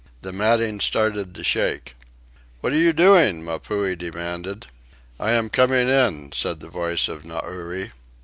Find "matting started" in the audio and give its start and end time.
0.33-1.35